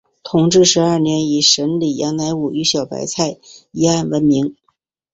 [0.23, 3.37] 同治十二年以审理杨乃武与小白菜
[3.71, 4.55] 一案闻名。